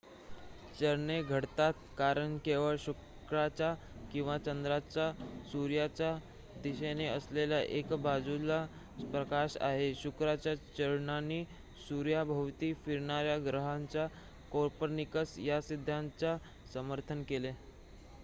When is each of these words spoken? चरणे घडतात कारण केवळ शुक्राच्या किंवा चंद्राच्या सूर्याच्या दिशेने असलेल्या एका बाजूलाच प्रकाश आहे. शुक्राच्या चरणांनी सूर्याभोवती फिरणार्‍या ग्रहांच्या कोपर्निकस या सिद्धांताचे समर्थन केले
चरणे 0.79 1.21
घडतात 1.23 1.73
कारण 1.97 2.37
केवळ 2.45 2.75
शुक्राच्या 2.79 3.73
किंवा 4.11 4.37
चंद्राच्या 4.37 5.11
सूर्याच्या 5.51 6.15
दिशेने 6.63 7.07
असलेल्या 7.07 7.59
एका 7.61 7.95
बाजूलाच 7.97 9.03
प्रकाश 9.11 9.57
आहे. 9.59 9.93
शुक्राच्या 9.95 10.55
चरणांनी 10.77 11.43
सूर्याभोवती 11.79 12.73
फिरणार्‍या 12.85 13.37
ग्रहांच्या 13.45 14.07
कोपर्निकस 14.51 15.37
या 15.39 15.61
सिद्धांताचे 15.61 16.35
समर्थन 16.73 17.23
केले 17.23 17.51